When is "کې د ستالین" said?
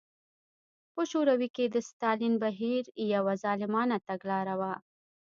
1.55-2.33